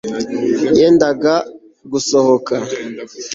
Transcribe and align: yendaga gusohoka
yendaga 0.77 1.33
gusohoka 1.91 2.55